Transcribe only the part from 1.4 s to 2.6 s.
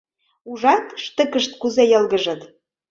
кузе йылгыжыт!